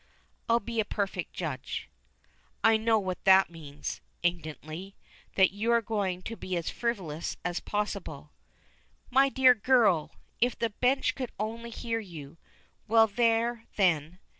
[0.49, 1.87] "I'll be a perfect judge."
[2.63, 4.95] "I know what that means" indignantly
[5.35, 8.31] "that you are going to be as frivolous as possible."
[9.11, 10.15] "My dear girl!
[10.39, 12.39] If the bench could only hear you.
[12.87, 14.17] Well, there then!